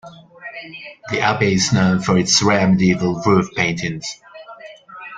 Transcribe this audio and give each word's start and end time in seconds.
The 1.11 1.19
Abbey 1.19 1.53
is 1.53 1.71
known 1.73 1.99
for 1.99 2.17
its 2.17 2.41
rare 2.41 2.67
medieval 2.67 3.21
roof 3.23 3.53
paintings. 3.53 4.19